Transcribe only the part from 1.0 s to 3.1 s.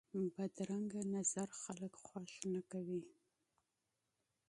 نظر خلک خوښ نه کوي